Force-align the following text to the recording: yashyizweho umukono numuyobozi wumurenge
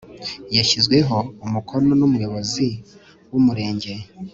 yashyizweho 0.55 1.17
umukono 1.45 1.89
numuyobozi 1.99 2.67
wumurenge 3.31 3.93